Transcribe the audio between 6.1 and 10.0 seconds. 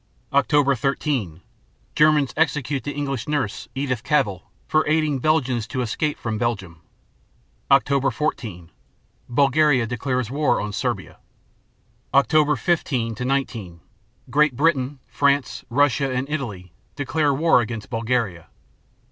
from Belgium. Oct. 14 Bulgaria